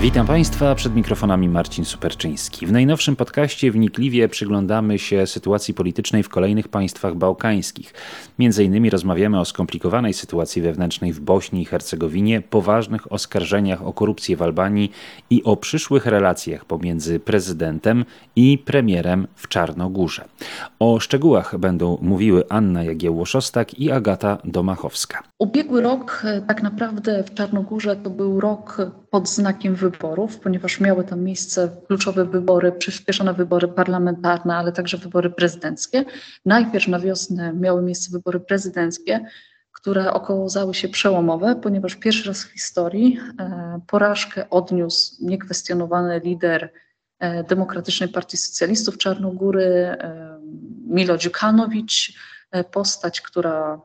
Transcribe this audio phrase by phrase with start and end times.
[0.00, 2.66] Witam Państwa, przed mikrofonami Marcin Superczyński.
[2.66, 7.94] W najnowszym podcaście wnikliwie przyglądamy się sytuacji politycznej w kolejnych państwach bałkańskich.
[8.38, 14.36] Między innymi rozmawiamy o skomplikowanej sytuacji wewnętrznej w Bośni i Hercegowinie, poważnych oskarżeniach o korupcję
[14.36, 14.92] w Albanii
[15.30, 18.04] i o przyszłych relacjach pomiędzy prezydentem
[18.36, 20.24] i premierem w Czarnogórze.
[20.78, 25.22] O szczegółach będą mówiły Anna Jagiełło-Szostak i Agata Domachowska.
[25.38, 31.04] Ubiegły rok e, tak naprawdę w Czarnogórze to był rok pod znakiem wyborów, ponieważ miały
[31.04, 36.04] tam miejsce kluczowe wybory, przyspieszone wybory parlamentarne, ale także wybory prezydenckie.
[36.44, 39.26] Najpierw na wiosnę miały miejsce wybory prezydenckie,
[39.72, 46.72] które okazały się przełomowe, ponieważ pierwszy raz w historii e, porażkę odniósł niekwestionowany lider
[47.18, 49.96] e, Demokratycznej Partii Socjalistów Czarnogóry,
[50.86, 52.18] Milo Dziukanowicz,
[52.72, 53.80] postać, która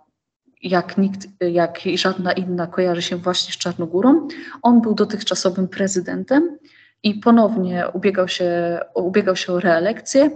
[0.63, 4.27] jak nikt, jak żadna inna kojarzy się właśnie z Czarnogórą.
[4.61, 6.57] On był dotychczasowym prezydentem
[7.03, 10.29] i ponownie ubiegał się, ubiegał się o reelekcję,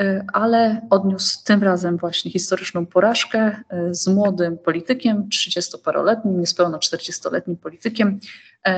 [0.00, 3.56] y, ale odniósł tym razem właśnie historyczną porażkę
[3.90, 8.20] y, z młodym politykiem, 30-paroletnim, niespełna 40-letnim politykiem,
[8.68, 8.72] y,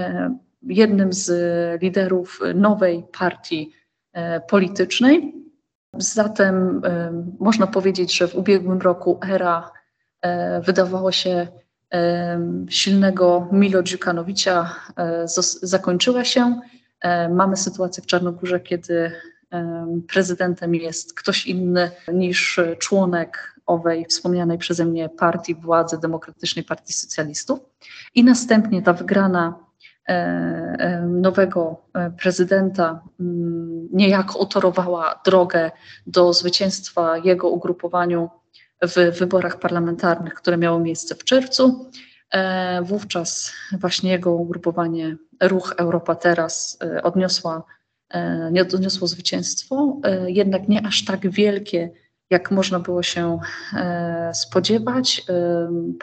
[0.63, 1.33] jednym z
[1.83, 3.73] liderów nowej partii
[4.49, 5.35] politycznej.
[5.95, 6.83] Zatem
[7.41, 9.71] można powiedzieć, że w ubiegłym roku era
[10.63, 11.47] wydawało się
[11.95, 15.25] e, silnego Milo Dziukanowicza e,
[15.63, 16.61] zakończyła się.
[17.31, 19.13] Mamy sytuację w Czarnogórze, kiedy
[20.09, 27.59] prezydentem jest ktoś inny niż członek owej wspomnianej przeze mnie partii władzy Demokratycznej Partii Socjalistów.
[28.15, 29.55] I następnie ta wygrana
[31.07, 31.77] nowego
[32.23, 35.71] prezydenta mm, niejako utorowała drogę
[36.07, 38.31] do zwycięstwa jego ugrupowaniu
[38.83, 41.91] w wyborach parlamentarnych, które miało miejsce w czerwcu.
[42.31, 47.65] E, wówczas właśnie jego ugrupowanie Ruch Europa Teraz e, odniosła,
[48.11, 51.91] e, nie odniosło zwycięstwo, jednak nie aż tak wielkie,
[52.31, 53.39] jak można było się
[54.33, 55.27] spodziewać.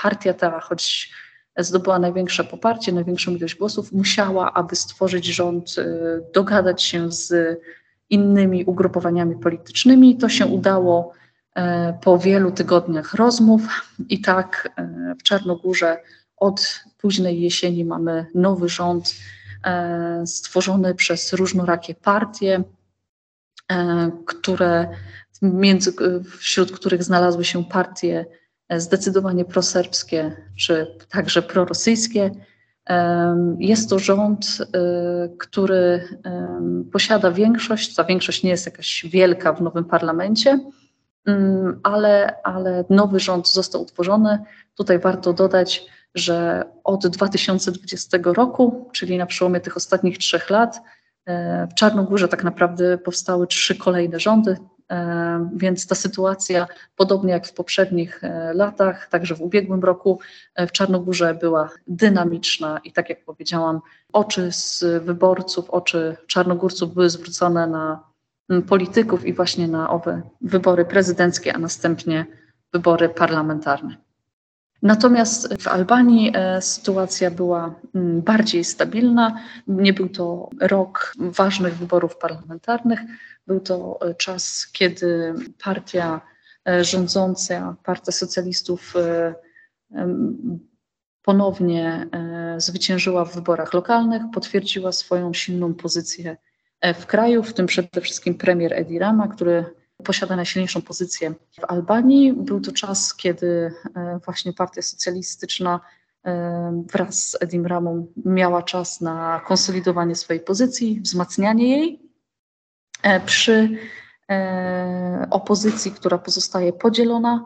[0.02, 1.12] Partia ta, choć
[1.58, 5.76] zdobyła największe poparcie, największą ilość głosów, musiała, aby stworzyć rząd,
[6.34, 7.60] dogadać się z
[8.10, 10.18] innymi ugrupowaniami politycznymi.
[10.18, 11.14] To się udało
[12.02, 13.62] po wielu tygodniach rozmów.
[14.10, 15.98] I tak e, w Czarnogórze
[16.38, 19.16] od późnej jesieni mamy nowy rząd
[19.64, 22.64] e, stworzony przez różnorakie partie,
[24.26, 24.88] które
[25.42, 25.94] między,
[26.40, 28.26] wśród których znalazły się partie
[28.78, 32.32] zdecydowanie proserbskie czy także prorosyjskie.
[33.60, 34.58] Jest to rząd,
[35.40, 36.08] który
[36.92, 37.96] posiada większość.
[37.96, 40.60] Ta większość nie jest jakaś wielka w nowym parlamencie,
[41.84, 44.40] ale, ale nowy rząd został utworzony.
[44.76, 50.82] Tutaj warto dodać, że od 2020 roku, czyli na przełomie tych ostatnich trzech lat,
[51.26, 54.58] e, w Czarnogórze tak naprawdę powstały trzy kolejne rządy,
[54.92, 60.20] e, więc ta sytuacja, podobnie jak w poprzednich e, latach, także w ubiegłym roku,
[60.58, 63.82] w Czarnogórze była dynamiczna i tak jak powiedziałam,
[64.14, 68.15] oczy z wyborców, oczy czarnogórców były zwrócone na
[68.68, 72.26] polityków i właśnie na owe wybory prezydenckie, a następnie
[72.74, 74.06] wybory parlamentarne.
[74.82, 77.76] Natomiast w Albanii e, sytuacja była
[78.24, 79.40] bardziej stabilna.
[79.68, 83.00] Nie był to rok ważnych wyborów parlamentarnych.
[83.48, 85.34] Był to e, czas, kiedy
[85.64, 86.22] partia
[86.68, 88.94] e, rządząca, Partia Socjalistów,
[91.22, 92.08] ponownie
[92.58, 96.38] zwyciężyła w wyborach lokalnych, potwierdziła swoją silną pozycję
[96.96, 99.66] w kraju, w tym przede wszystkim premier Edi Rama, który
[100.04, 102.34] posiada najsilniejszą pozycję w Albanii.
[102.34, 105.80] Był to czas, kiedy e, właśnie Partia Socjalistyczna
[106.26, 112.06] e, wraz z Edim Ramą miała czas na konsolidowanie swojej pozycji, wzmacnianie jej.
[113.26, 113.78] Przy
[115.30, 117.46] opozycji, która pozostaje podzielona,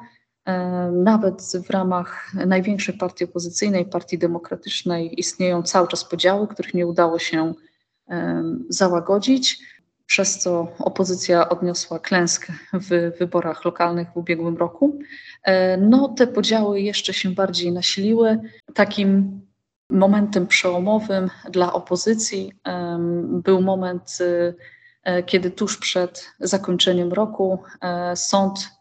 [0.92, 7.20] nawet w ramach największej partii opozycyjnej, Partii Demokratycznej, istnieją cały czas podziały, których nie udało
[7.20, 7.54] się
[8.70, 9.60] załagodzić,
[10.10, 15.00] przez co opozycja odniosła klęskę w wyborach lokalnych w ubiegłym roku.
[15.44, 18.40] E, no, te podziały jeszcze się bardziej nasiliły.
[18.74, 19.42] Takim
[19.90, 22.54] momentem przełomowym dla opozycji
[23.44, 24.18] był moment,
[25.04, 28.79] e, kiedy tuż przed zakończeniem roku e, sąd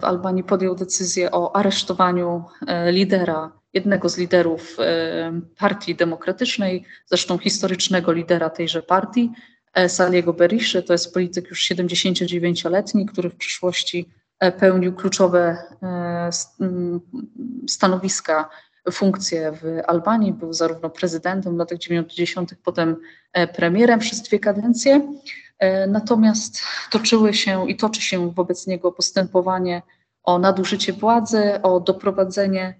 [0.00, 2.44] w Albanii podjął decyzję o aresztowaniu
[2.90, 9.32] lidera jednego z liderów e, Partii Demokratycznej, zresztą historycznego lidera tejże partii,
[9.74, 10.82] e, Saliego Beriszy.
[10.82, 15.56] To jest polityk już 79-letni, który w przyszłości e, pełnił kluczowe
[17.68, 18.48] stanowiska
[18.92, 20.32] funkcje w Albanii.
[20.32, 22.96] Był zarówno prezydentem w latach 90., potem
[23.56, 25.12] premierem przez dwie kadencje.
[25.88, 29.82] Natomiast toczyły się i toczy się wobec niego postępowanie
[30.22, 32.74] o nadużycie władzy, o doprowadzenie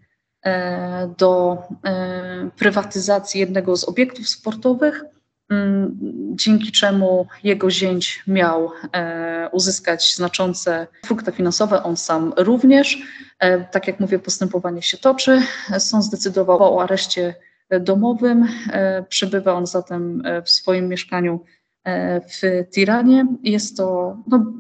[0.44, 5.04] e, do e, prywatyzacji jednego z obiektów sportowych,
[5.50, 5.98] mm,
[6.34, 12.98] dzięki czemu jego zięć miał e, uzyskać znaczące frukty finansowe, on sam również.
[13.70, 15.42] Tak jak mówię, postępowanie się toczy.
[15.78, 17.34] Sąd zdecydował o areszcie
[17.80, 18.48] domowym.
[19.08, 21.40] Przebywa on zatem w swoim mieszkaniu
[22.20, 23.26] w Tiranie.
[23.42, 24.52] Jest to no,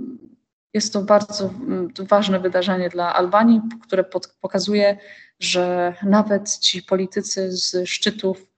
[0.74, 4.04] jest to bardzo mm, ważne wydarzenie dla Albanii, które
[4.40, 4.98] pokazuje,
[5.40, 8.50] że nawet ci politycy z szczytów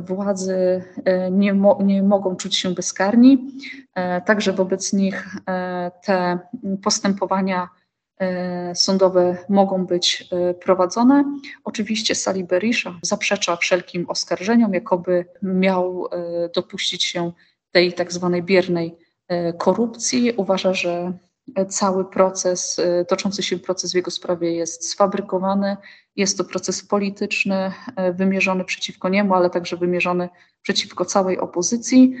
[0.00, 3.48] władzy e, nie, mo nie mogą czuć się bezkarni.
[3.94, 6.38] E, także wobec nich e, te
[6.82, 7.68] postępowania
[8.74, 10.28] sądowe mogą być
[10.60, 11.24] prowadzone.
[11.64, 16.08] Oczywiście Sali Berisha zaprzecza wszelkim oskarżeniom, jakoby miał
[16.54, 17.32] dopuścić się
[17.74, 18.94] tej tak zwanej biernej
[19.58, 20.32] korupcji.
[20.32, 21.12] Uważa, że
[21.68, 25.76] cały proces, y, toczący się proces w jego sprawie jest sfabrykowany.
[26.16, 27.72] Jest to proces polityczny,
[28.14, 30.28] wymierzony przeciwko niemu, ale także wymierzony
[30.62, 32.16] przeciwko całej opozycji.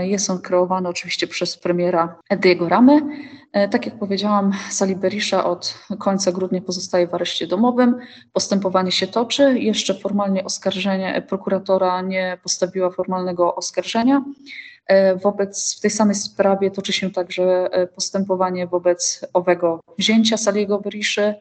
[0.00, 3.00] Jest on kreowany oczywiście przez premiera Ediego Ramy.
[3.70, 7.98] Tak jak powiedziałam, Sali Berisha od końca grudnia pozostaje w areszcie domowym.
[8.32, 9.58] Postępowanie się toczy.
[9.58, 14.24] Jeszcze formalnie oskarżenie prokuratora nie postawiła formalnego oskarżenia.
[14.86, 20.78] E, wobec, w tej samej sprawie toczy się także e, postępowanie wobec owego wzięcia Saliego
[20.80, 21.34] Beriszy.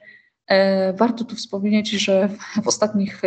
[0.48, 2.30] E, warto tu wspomnieć, że
[2.64, 3.22] w ostatnich,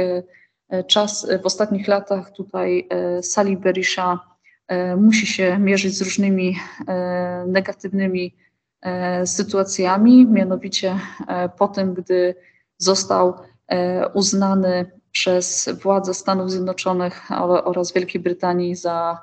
[0.87, 2.88] czas, w ostatnich latach tutaj
[3.22, 4.20] Sali Berisha
[4.96, 6.56] musi się mierzyć z różnymi
[7.46, 8.34] negatywnymi
[9.25, 10.99] sytuacjami, mianowicie
[11.58, 12.34] po tym, gdy
[12.78, 13.34] został
[14.14, 17.31] uznany przez władze Stanów Zjednoczonych
[17.64, 19.20] oraz Wielkiej Brytanii za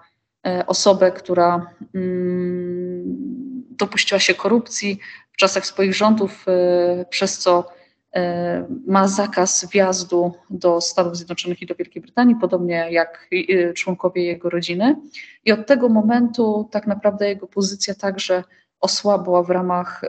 [0.67, 3.31] osobę, która mm,
[3.69, 4.99] dopuściła się korupcji
[5.31, 7.67] w czasach swoich rządów, e, przez co
[8.15, 13.29] e, ma zakaz wjazdu do Stanów Zjednoczonych i do Wielkiej Brytanii, podobnie jak
[13.75, 14.95] członkowie jego rodziny.
[15.45, 18.43] I od tego momentu tak naprawdę jego pozycja także
[18.79, 20.01] osłabła w ramach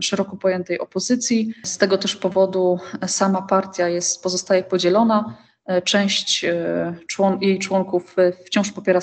[0.00, 1.54] szeroko pojętej opozycji.
[1.64, 5.36] Z tego też powodu sama partia jest, pozostaje podzielona.
[5.66, 9.00] E, część e, człon, jej członków e, wciąż popiera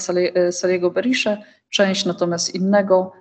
[0.52, 3.12] Saliego Berisze, część natomiast innego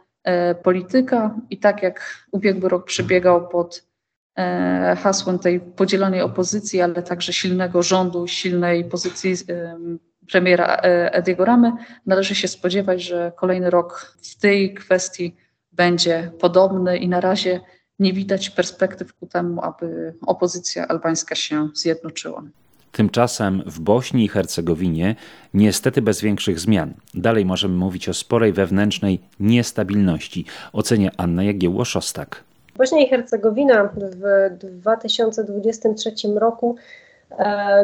[0.62, 1.34] polityka.
[1.50, 3.84] I tak jak ubiegły rok przebiegał pod
[4.98, 9.34] hasłem tej podzielonej opozycji, ale także silnego rządu, silnej pozycji
[10.30, 10.76] premiera
[11.12, 11.72] Ediego Ramy,
[12.06, 15.36] należy się spodziewać, że kolejny rok w tej kwestii
[15.72, 17.60] będzie podobny i na razie
[17.98, 22.42] nie widać perspektyw ku temu, aby opozycja albańska się zjednoczyła.
[22.92, 25.16] Tymczasem w Bośni i Hercegowinie
[25.54, 26.94] niestety bez większych zmian.
[27.14, 32.44] Dalej możemy mówić o sporej wewnętrznej niestabilności, ocenia Anna Jagiełło-Szostak.
[32.76, 36.76] Bośnia i Hercegowina w 2023 roku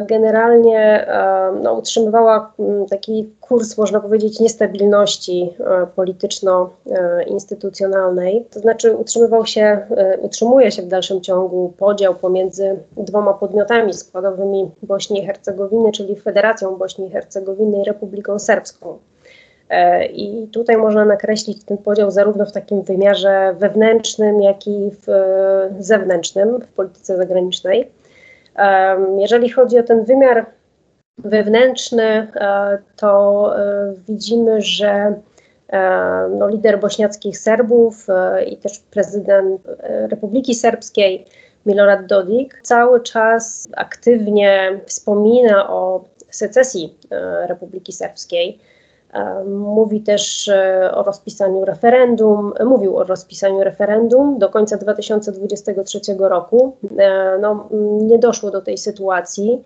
[0.07, 8.45] generalnie e, no, utrzymywała mm, taki kurs, można powiedzieć, niestabilności e, polityczno-instytucjonalnej.
[8.51, 9.87] To znaczy utrzymywał się,
[10.21, 16.75] utrzymuje się w dalszym ciągu podział pomiędzy dwoma podmiotami składowymi Bośni i Hercegowiny, czyli Federacją
[16.75, 18.97] Bośni i Hercegowiny i Republiką Serbską.
[20.13, 25.05] I tutaj można nakreślić ten podział zarówno w takim wymiarze wewnętrznym, jak i w
[25.79, 27.91] zewnętrznym, w polityce zagranicznej.
[29.17, 30.45] Jeżeli chodzi o ten wymiar
[31.17, 35.13] wewnętrzny, e, to e, widzimy, że
[35.69, 38.07] e, no, lider bośniackich Serbów
[38.47, 39.61] i też prezydent
[40.09, 41.25] Republiki Serbskiej
[41.65, 46.97] Milorad Dodik cały czas aktywnie wspomina o secesji
[47.47, 48.59] Republiki Serbskiej.
[49.45, 50.51] Mówi też
[50.93, 56.77] o rozpisaniu referendum, mówił o rozpisaniu referendum do końca 2023 roku.
[57.41, 57.69] No,
[58.01, 59.63] nie doszło do tej sytuacji,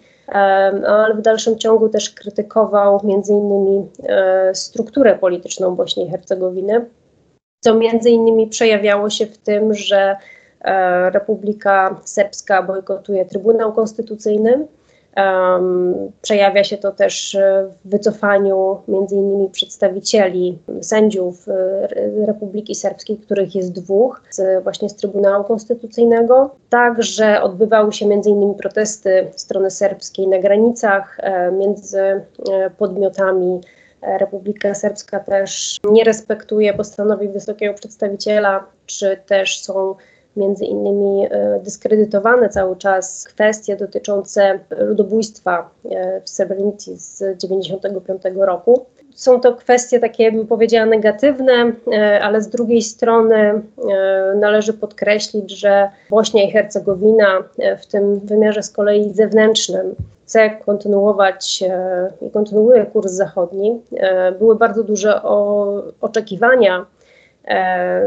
[0.88, 6.86] ale w dalszym ciągu też krytykował między innymi e, strukturę polityczną Bośni i Hercegowiny,
[7.60, 10.16] co między innymi przejawiało się w tym, że
[10.62, 14.68] e, Republika Serbska bojkotuje Trybunał Konstytucyjny,
[15.18, 17.38] Um, przejawia się to też
[17.86, 24.96] w wycofaniu między innymi przedstawicieli, sędziów e, Republiki Serbskiej, których jest dwóch, z, właśnie z
[24.96, 26.56] Trybunału Konstytucyjnego.
[26.70, 32.24] Także odbywały się między innymi protesty strony serbskiej na granicach e, między e,
[32.78, 33.62] podmiotami
[34.02, 39.96] Republika Serbska też nie respektuje postanowień wysokiego przedstawiciela, czy też są
[40.36, 41.28] między innymi
[41.64, 45.70] dyskredytowane cały czas kwestie dotyczące ludobójstwa
[46.26, 48.86] w Srebrenicy z 1995 roku
[49.16, 53.62] są to kwestie takie, bym powiedziała, negatywne, e, ale z drugiej strony e,
[54.36, 59.96] należy podkreślić, że Bośnia i Hercegowina e, w tym wymiarze z kolei zewnętrznym
[60.26, 61.64] chce kontynuować
[62.22, 63.82] i kontynuuje kurs zachodni.
[64.40, 65.24] Były bardzo duże
[66.02, 66.86] oczekiwania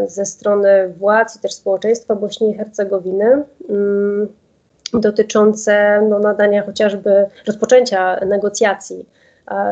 [0.07, 4.29] ze strony władz i też społeczeństwa Bośni i Hercegowiny mm,
[4.93, 9.07] dotyczące no, nadania chociażby rozpoczęcia negocjacji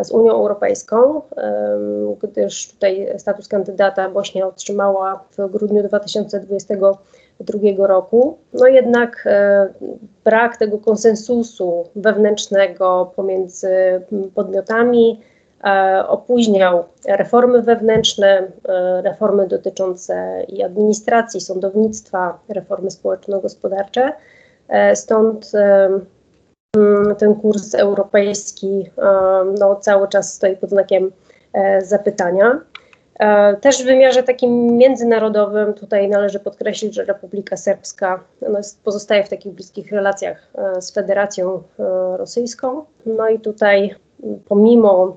[0.03, 1.23] z Unią Europejską,
[2.23, 8.39] gdyż tutaj status kandydata Bośnia otrzymała w grudniu 2022 roku.
[8.53, 9.69] No jednak e,
[10.25, 14.03] brak tego konsensusu wewnętrznego pomiędzy
[14.35, 15.32] podmiotami e,
[16.09, 18.27] opóźniał reformy wewnętrzne,
[18.69, 24.13] e, reformy dotyczące i administracji, sądownictwa, reformy społeczno-gospodarcze.
[24.95, 25.53] Stąd
[26.77, 28.91] Mm, ten kurs europejski
[29.59, 31.13] no, cały czas stoi pod znakiem
[31.53, 32.61] e, zapytania.
[33.19, 39.29] E, też w wymiarze takim międzynarodowym tutaj należy podkreślić, że Republika Serbska no, pozostaje w
[39.29, 41.63] takich bliskich relacjach e, z Federacją
[42.17, 42.85] Rosyjską.
[43.07, 43.95] No i tutaj
[44.49, 45.17] pomimo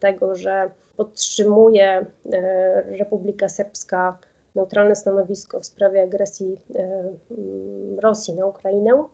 [0.00, 2.06] tego, że podtrzymuje
[2.84, 4.18] Republika Serbska
[4.54, 6.56] neutralne stanowisko w sprawie agresji
[7.98, 9.04] Rosji na Ukrainę,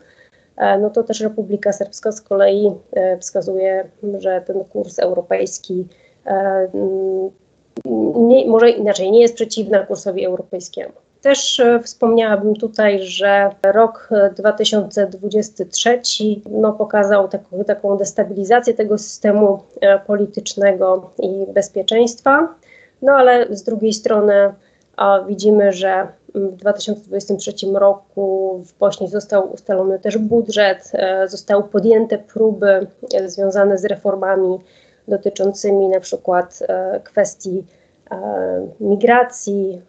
[0.57, 5.87] E, no to też Republika Serbska z kolei e, wskazuje, że ten kurs europejski
[6.27, 6.69] e,
[8.17, 10.93] nie, może inaczej, nie jest przeciwna kursowi europejskiemu.
[11.27, 16.01] Też wspomniałabym tutaj, że rok 2023
[16.51, 19.63] no, pokazał taką, taką destabilizację tego systemu
[20.07, 22.55] politycznego i bezpieczeństwa,
[23.03, 24.55] no ale z drugiej strony
[24.97, 32.19] a widzimy, że w 2023 roku w Bośni został ustalony też budżet, e, zostały podjęte
[32.19, 34.59] próby e, związane z reformami
[35.09, 37.65] dotyczącymi na przykład e, kwestii
[38.81, 39.83] migracji.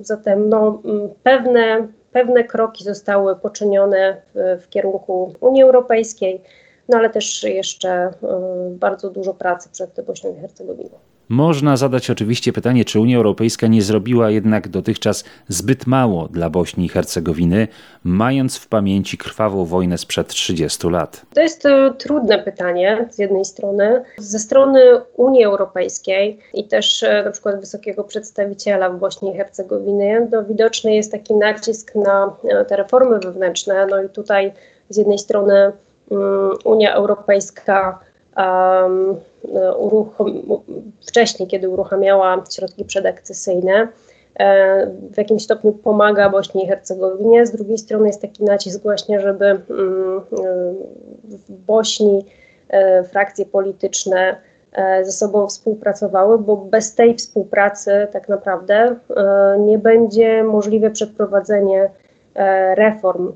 [0.00, 0.82] Zatem no,
[1.22, 6.42] pewne, pewne kroki zostały poczynione w, w kierunku Unii Europejskiej,
[6.88, 8.10] no ale też jeszcze
[8.70, 10.98] bardzo dużo pracy przed Bośnią i Hercegowiną.
[11.28, 16.86] Można zadać oczywiście pytanie, czy Unia Europejska nie zrobiła jednak dotychczas zbyt mało dla Bośni
[16.86, 17.68] i Hercegowiny,
[18.04, 21.22] mając w pamięci krwawą wojnę sprzed 30 lat?
[21.34, 24.02] To jest to trudne pytanie z jednej strony.
[24.18, 24.80] Ze strony
[25.16, 30.94] Unii Europejskiej i też e, na przykład wysokiego przedstawiciela w Bośni i Hercegowinie, no, widoczny
[30.94, 33.86] jest taki nacisk na e, te reformy wewnętrzne.
[33.90, 34.52] No i tutaj
[34.88, 35.72] z jednej strony
[36.08, 37.98] um, Unia Europejska
[38.36, 39.16] um,
[39.78, 40.60] uruchom-
[41.06, 43.88] wcześniej, kiedy uruchamiała środki przedakcesyjne,
[44.38, 47.46] e, w jakimś stopniu pomaga Bośni i Hercegowinie.
[47.46, 50.22] Z drugiej strony jest taki nacisk właśnie, żeby mm, e,
[51.22, 52.24] w Bośni
[52.68, 54.36] e, frakcje polityczne
[55.02, 58.96] ze sobą współpracowały, bo bez tej współpracy tak naprawdę
[59.58, 61.90] nie będzie możliwe przeprowadzenie
[62.76, 63.32] reform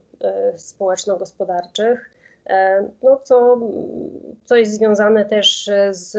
[0.57, 2.12] społeczno-gospodarczych.
[2.47, 3.59] E, no, co,
[4.45, 6.17] co jest związane też z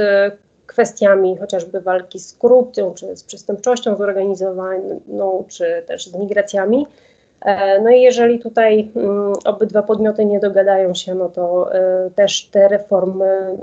[0.65, 6.87] kwestiami chociażby walki z korupcją, czy z przestępczością zorganizowaną, czy też z migracjami.
[7.43, 12.45] E, no i jeżeli tutaj mm, obydwa podmioty nie dogadają się, no to e, też
[12.45, 13.57] te reformy mm,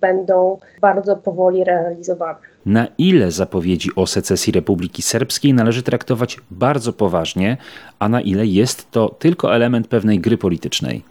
[0.00, 2.38] będą bardzo powoli realizowane.
[2.66, 7.56] Na ile zapowiedzi o secesji Republiki Serbskiej należy traktować bardzo poważnie,
[7.98, 11.02] a na ile jest to tylko element pewnej gry politycznej?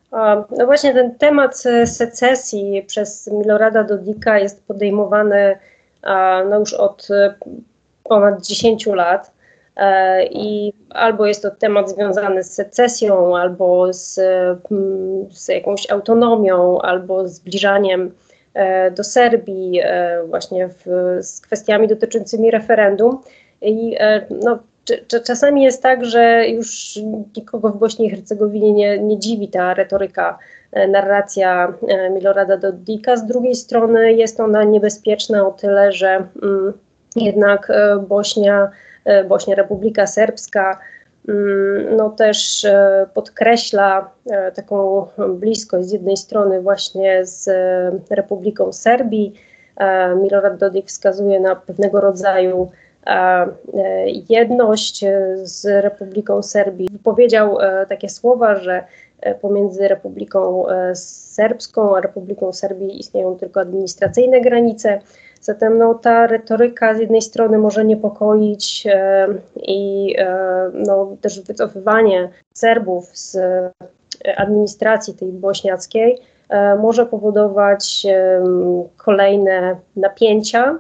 [0.58, 5.58] No właśnie ten temat secesji przez Milorada Dodika jest podejmowany
[6.50, 7.08] no już od
[8.04, 9.35] ponad 10 lat.
[9.78, 14.20] E, I albo jest to temat związany z secesją, albo z,
[14.72, 16.80] mm, z jakąś autonomią,
[17.26, 18.12] z zbliżaniem
[18.54, 20.86] e, do Serbii, e, właśnie w,
[21.22, 23.22] z kwestiami dotyczącymi referendum.
[23.62, 23.98] I
[24.44, 24.60] no,
[25.26, 27.00] czasami jest tak, że już
[27.38, 30.38] nikogo w Bośni i Hercegowinie nie, nie dziwi ta retoryka,
[30.88, 31.74] narracja
[32.12, 33.18] Milorada Dodika.
[33.18, 36.08] Z drugiej strony jest ona niebezpieczna o tyle, że
[36.42, 36.74] mm,
[37.16, 37.72] jednak
[38.08, 38.72] Bośnia
[39.30, 40.80] Bośnia Republika Serbska
[41.28, 47.50] mm, no też e, podkreśla e, taką bliskość z jednej strony właśnie z
[48.10, 49.34] Republiką Serbii.
[50.22, 52.72] Milorad Dodik wskazuje na pewnego rodzaju
[54.30, 55.06] jedność
[55.44, 57.00] z Republiką Serbii.
[57.04, 57.58] Powiedział
[57.90, 58.84] takie słowa, że
[59.42, 65.00] pomiędzy Republiką Serbską a Republiką Serbii istnieją tylko administracyjne granice,
[65.46, 72.30] Zatem no, ta retoryka z jednej strony może niepokoić e, i e, no, też wycofywanie
[72.54, 73.38] Serbów z
[74.38, 78.44] administracji tej bośniackiej e, może powodować e,
[78.98, 80.80] kolejne napięcia.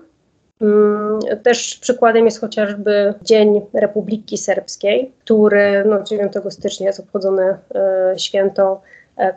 [0.62, 8.14] Mm, też przykładem jest chociażby Dzień Republiki Serbskiej, który no, 9 stycznia jest obchodzone e,
[8.20, 8.82] święto,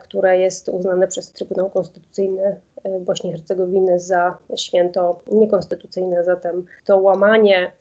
[0.01, 2.55] które jest uznane przez Trybunał Konstytucyjny
[2.99, 6.23] Bośni i Hercegowiny za święto niekonstytucyjne.
[6.23, 7.71] Zatem to łamanie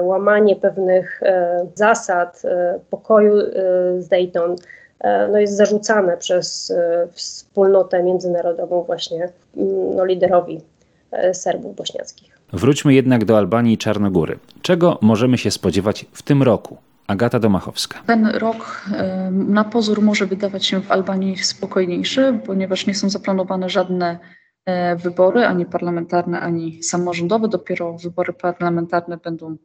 [0.00, 1.20] łamanie pewnych
[1.74, 2.42] zasad
[2.90, 3.32] pokoju
[3.98, 4.56] z Dayton
[5.00, 10.60] E, no jest zarzucane przez e, wspólnotę międzynarodową właśnie mm, no, liderowi
[11.10, 12.38] e, Serbów bośniackich.
[12.52, 14.38] Wróćmy jednak do Albanii i Czarnogóry.
[14.62, 16.76] Czego możemy się spodziewać w tym roku?
[17.08, 17.98] Agata Domachowska.
[18.06, 18.84] Ten rok
[19.30, 24.18] na pozór może wydawać się w Albanii spokojniejszy, ponieważ nie są zaplanowane żadne
[24.96, 27.48] wybory, ani parlamentarne, ani samorządowe.
[27.48, 29.56] Dopiero wybory parlamentarne będą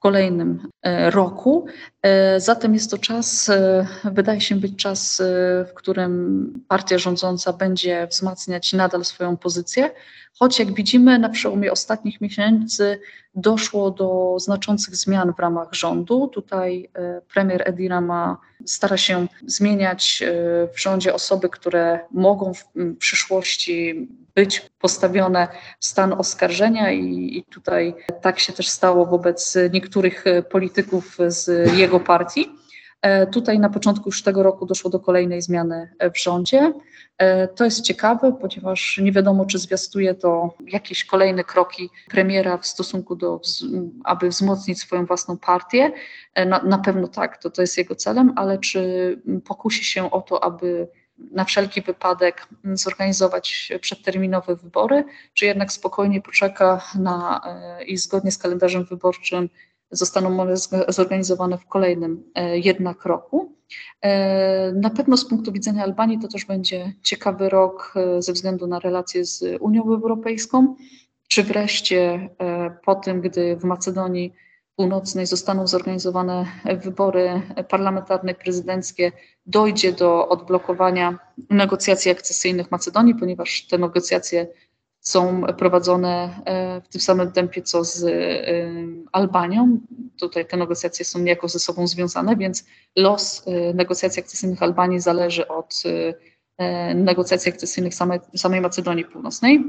[0.00, 1.66] kolejnym e, roku.
[2.02, 5.22] E, zatem jest to czas, e, wydaje się być czas,
[5.70, 9.90] w którym partia rządząca będzie wzmacniać nadal swoją pozycję,
[10.38, 13.00] choć jak widzimy na przełomie ostatnich miesięcy
[13.34, 16.28] doszło do znaczących zmian w ramach rządu.
[16.28, 16.90] Tutaj
[17.32, 20.22] premier Edira ma, stara się zmieniać
[20.74, 22.64] w rządzie osoby, które mogą w
[22.98, 25.48] przyszłości być postawione
[25.80, 32.00] w stan oskarżenia i, i tutaj tak się też stało wobec niektórych polityków z jego
[32.00, 32.59] partii.
[33.02, 36.72] E, tutaj na początku już tego roku doszło do kolejnej zmiany w rządzie.
[37.18, 42.66] E, to jest ciekawe, ponieważ nie wiadomo, czy zwiastuje to jakieś kolejne kroki premiera w
[42.66, 43.40] stosunku do,
[44.04, 45.92] aby wzmocnić swoją własną partię.
[46.34, 50.20] E, na, na pewno tak, to, to jest jego celem, ale czy pokusi się o
[50.20, 50.88] to, aby
[51.30, 55.04] na wszelki wypadek zorganizować przedterminowe wybory,
[55.34, 59.48] czy jednak spokojnie poczeka na e, i zgodnie z kalendarzem wyborczym
[59.90, 60.54] zostaną one
[60.88, 63.56] zorganizowane w kolejnym e, jednak roku.
[64.02, 68.78] E, na pewno z punktu widzenia Albanii to też będzie ciekawy rok ze względu na
[68.78, 70.74] relacje z Unią Europejską,
[71.28, 72.30] czy wreszcie
[72.84, 74.32] po tym, gdy w Macedonii
[74.76, 79.12] Północnej zostaną zorganizowane wybory parlamentarne, prezydenckie,
[79.46, 81.18] dojdzie do odblokowania
[81.50, 84.46] negocjacji akcesyjnych Macedonii, ponieważ te negocjacje
[85.00, 88.10] są prowadzone e, w tym samym tempie co z e,
[89.12, 89.78] Albanią.
[90.20, 92.64] Tutaj te negocjacje są niejako ze sobą związane, więc
[92.96, 95.82] los e, negocjacji akcesyjnych Albanii zależy od
[96.94, 99.64] negocjacji akcesyjnych samej, samej Macedonii Północnej.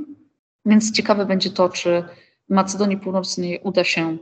[0.65, 2.03] Więc ciekawe będzie to, czy
[2.49, 4.17] Macedonii Północnej uda się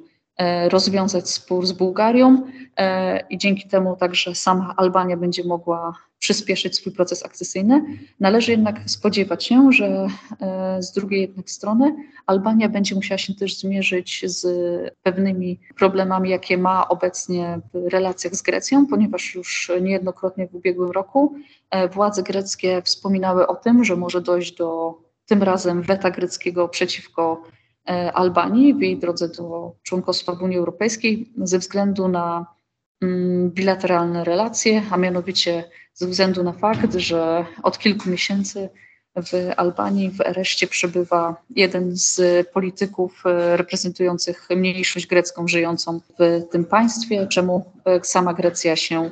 [0.69, 2.41] rozwiązać spór z Bułgarią
[2.77, 7.85] e, i dzięki temu także sama Albania będzie mogła przyspieszyć swój proces akcesyjny.
[8.19, 10.07] Należy jednak spodziewać się, że
[10.41, 14.47] e, z drugiej jednak strony Albania będzie musiała się też zmierzyć z
[15.03, 21.35] pewnymi problemami, jakie ma obecnie w relacjach z Grecją, ponieważ już niejednokrotnie w ubiegłym roku
[21.91, 27.58] władze greckie wspominały o tym, że może dojść do tym razem weta greckiego przeciwko E,
[28.13, 32.45] Albanii w jej drodze do członkostwa w Unii Europejskiej ze względu na
[33.01, 38.69] mm, bilateralne relacje, a mianowicie ze względu na fakt, że od kilku miesięcy
[39.15, 46.65] w Albanii w areszcie przebywa jeden z polityków e, reprezentujących mniejszość grecką żyjącą w tym
[46.65, 49.09] państwie, czemu e, sama Grecja się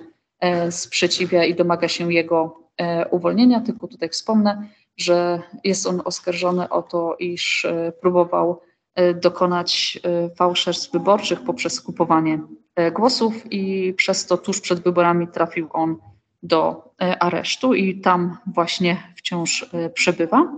[0.69, 2.59] sprzeciwia i domaga się jego
[3.11, 3.61] uwolnienia.
[3.61, 7.67] Tylko tutaj wspomnę, że jest on oskarżony o to, iż
[8.01, 8.66] próbował E,
[9.21, 12.39] dokonać e, fałszerstw wyborczych poprzez kupowanie
[12.75, 15.95] e, głosów i przez to tuż przed wyborami trafił on
[16.43, 16.87] do
[17.19, 20.53] aresztu i tam właśnie wciąż przebywa.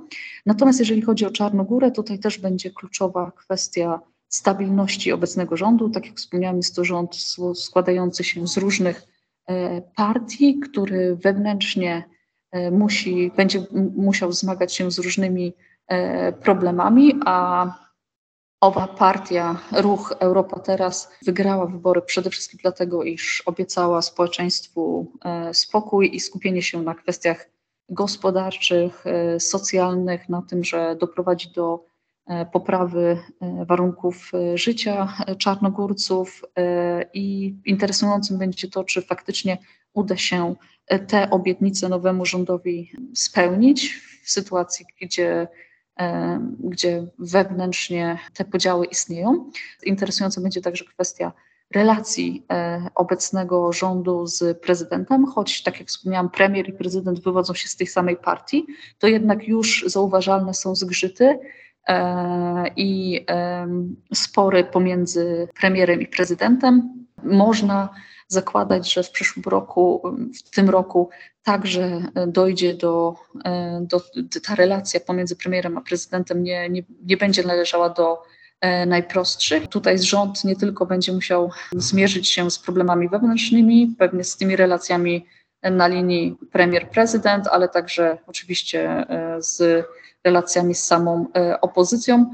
[0.45, 5.89] Natomiast jeżeli chodzi o Czarnogórę, tutaj też będzie kluczowa kwestia stabilności obecnego rządu.
[5.89, 7.15] Tak jak wspomniałam, jest to rząd
[7.56, 9.04] składający się z różnych
[9.95, 12.04] partii, który wewnętrznie
[12.71, 13.63] musi, będzie
[13.95, 15.54] musiał zmagać się z różnymi
[16.41, 17.67] problemami, a
[18.62, 26.15] Owa partia, ruch Europa Teraz, wygrała wybory przede wszystkim dlatego, iż obiecała społeczeństwu e, spokój
[26.15, 27.50] i skupienie się na kwestiach
[27.89, 31.86] gospodarczych, e, socjalnych, na tym, że doprowadzi do
[32.28, 33.19] e, poprawy
[33.65, 36.45] warunków życia czarnogórców
[37.13, 39.58] i interesującym będzie to, czy faktycznie
[39.93, 40.56] uda się
[41.08, 45.48] te obietnice nowemu rządowi spełnić w sytuacji, gdzie
[46.59, 49.49] gdzie wewnętrznie te podziały istnieją.
[49.83, 51.31] Interesująca będzie także kwestia
[51.75, 57.67] relacji e, obecnego rządu z prezydentem, choć tak jak wspomniałam, premier i prezydent wywodzą się
[57.67, 58.65] z tej samej partii,
[58.99, 61.39] to jednak już zauważalne są zgrzyty
[62.75, 63.25] i
[64.13, 67.05] spory pomiędzy premierem i prezydentem.
[67.23, 67.89] Można
[68.30, 70.02] zakładać, że w przyszłym roku,
[70.46, 71.10] w tym roku
[71.44, 73.15] także dojdzie do,
[73.82, 74.00] do
[74.48, 78.24] ta relacja pomiędzy premierem a prezydentem nie, nie, nie będzie należała do
[78.62, 79.68] e, najprostszych.
[79.68, 85.26] Tutaj rząd nie tylko będzie musiał zmierzyć się z problemami wewnętrznymi, pewnie z tymi relacjami
[85.63, 89.86] na linii premier-prezydent, ale także oczywiście e, z
[90.24, 92.32] relacjami z samą e, opozycją.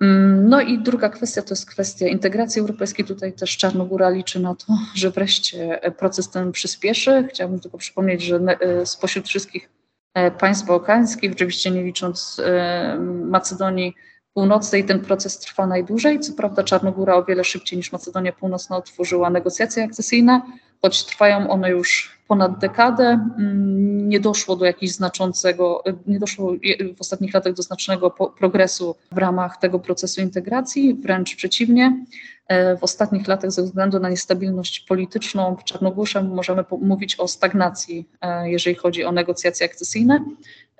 [0.00, 3.04] Mm, no i druga kwestia to jest kwestia integracji europejskiej.
[3.04, 7.28] Tutaj też Czarnogóra liczy na to, że wreszcie proces ten przyspieszy.
[7.30, 9.70] Chciałabym tylko przypomnieć, że e, spośród wszystkich
[10.14, 13.94] e, państw bałkańskich, oczywiście nie licząc e, Macedonii
[14.34, 16.20] Północnej, ten proces trwa najdłużej.
[16.20, 20.42] Co prawda Czarnogóra o wiele szybciej niż Macedonia Północna otworzyła negocjacje akcesyjne,
[20.82, 23.04] choć trwają one już ponad dekadę.
[23.38, 26.52] Mm, nie doszło do jakiegoś znaczącego, nie doszło
[26.96, 32.04] w ostatnich latach do znacznego progresu w ramach tego procesu integracji, wręcz przeciwnie.
[32.48, 38.08] E, w ostatnich latach ze względu na niestabilność polityczną w Czarnogórze możemy mówić o stagnacji,
[38.20, 40.24] e, jeżeli chodzi o negocjacje akcesyjne.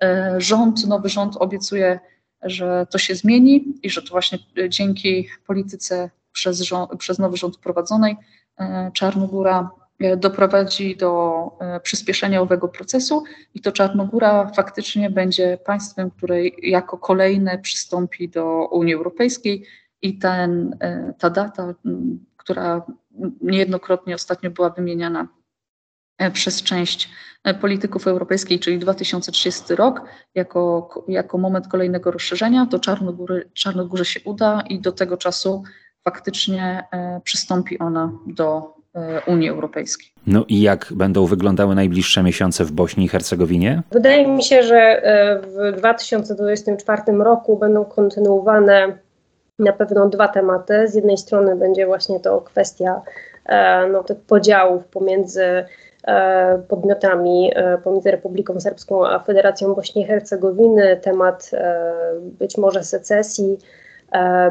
[0.02, 2.00] E, rząd, nowy rząd obiecuje,
[2.42, 7.56] że to się zmieni i że to właśnie dzięki polityce przez, rząd, przez nowy rząd
[7.56, 8.16] prowadzonej
[8.94, 13.24] Czarnogóra E, doprowadzi do e, przyspieszenia owego procesu
[13.54, 19.66] i to Czarnogóra faktycznie będzie państwem, które jako kolejne przystąpi do Unii Europejskiej
[20.02, 21.74] i ten, e, ta data,
[22.36, 22.86] która
[23.40, 25.28] niejednokrotnie ostatnio była wymieniana
[26.32, 27.10] przez część
[27.60, 30.02] polityków europejskiej, czyli 2030 rok,
[30.34, 35.62] jako, jako moment kolejnego rozszerzenia, to Czarnogóry, Czarnogórze się uda i do tego czasu
[36.04, 36.84] faktycznie
[37.24, 40.08] przystąpi ona do E, Unii Europejskiej.
[40.26, 43.82] No i jak będą wyglądały najbliższe miesiące w Bośni i Hercegowinie?
[43.92, 45.40] Wydaje mi się, że e,
[45.72, 48.98] w 2024 roku będą kontynuowane
[49.58, 50.88] na pewno dwa tematy.
[50.88, 53.29] Z jednej strony będzie właśnie to kwestia e,
[53.92, 55.64] no, tych podziałów pomiędzy
[56.68, 57.52] podmiotami
[57.84, 60.96] pomiędzy Republiką Serbską a Federacją Bośni i Hercegowiny.
[60.96, 61.50] Temat
[62.22, 63.58] być może secesji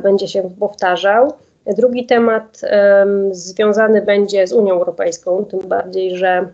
[0.04, 1.34] będzie się powtarzał.
[1.66, 2.62] Drugi temat
[3.32, 6.48] związany będzie z Unią Europejską, tym bardziej, że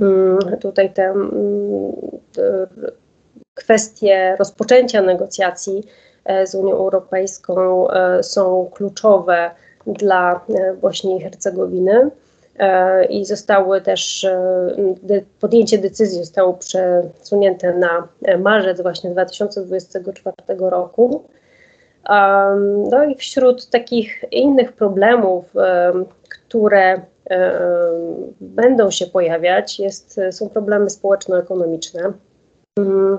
[0.00, 1.92] um, tutaj te um,
[3.58, 5.84] kwestie rozpoczęcia negocjacji
[6.24, 9.50] e, z Unią Europejską e, są kluczowe
[9.86, 12.10] dla e, Bośni i Hercegowiny
[13.08, 14.26] i zostały też,
[15.40, 21.24] podjęcie decyzji zostało przesunięte na marzec właśnie 2024 roku.
[22.90, 25.44] No i wśród takich innych problemów,
[26.30, 27.00] które
[28.40, 32.12] będą się pojawiać, jest, są problemy społeczno-ekonomiczne
[32.78, 33.18] mm,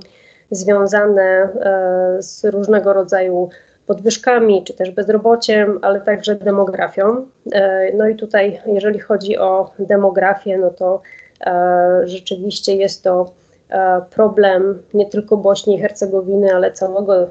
[0.52, 3.50] związane e, z różnego rodzaju
[3.90, 7.28] podwyżkami, czy też bezrobociem, ale także demografią.
[7.52, 11.02] E, no i tutaj, jeżeli chodzi o demografię, no to
[11.46, 13.32] e, rzeczywiście jest to
[13.70, 17.30] E, problem nie tylko Bośni i Hercegowiny, ale całego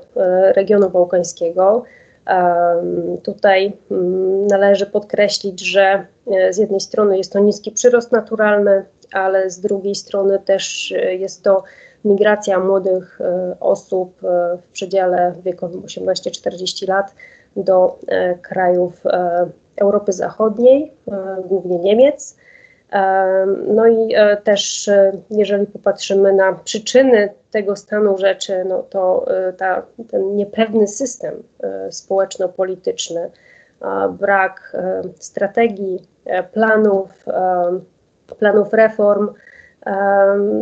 [0.55, 1.85] regionu bałkańskiego.
[3.23, 6.07] Tutaj mm, należy podkreślić, że
[6.51, 11.62] z jednej strony jest to niski przyrost naturalny, ale z drugiej strony też jest to
[12.09, 13.18] migracja młodych
[13.61, 14.18] osób
[14.62, 17.14] w przedziale wiekowym 18-40 lat
[17.57, 17.99] do
[18.42, 19.03] krajów
[19.77, 20.92] Europy Zachodniej,
[21.44, 22.37] głównie Niemiec.
[23.66, 29.53] No i e, też, e, jeżeli popatrzymy na przyczyny tego stanu rzeczy, no to e,
[29.53, 31.42] ta, ten niepewny system
[31.90, 33.31] społeczno-polityczny,
[34.11, 34.77] brak
[35.18, 36.09] strategii,
[36.53, 37.25] planów,
[38.38, 39.29] planów reform,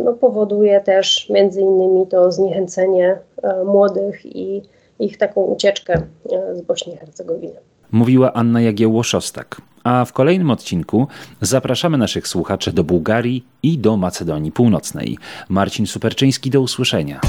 [0.03, 3.19] no powoduje też między innymi to zniechęcenie
[3.65, 4.61] młodych i
[4.99, 6.01] ich taką ucieczkę
[6.53, 7.55] z Bośni i Hercegowiny.
[7.91, 11.07] Mówiła Anna Jagiełło-Szostak a w kolejnym odcinku
[11.41, 15.17] zapraszamy naszych słuchaczy do Bułgarii i do Macedonii Północnej.
[15.49, 17.19] Marcin Superczyński, do usłyszenia.